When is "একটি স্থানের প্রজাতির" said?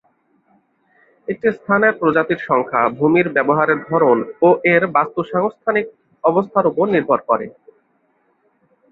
1.27-2.39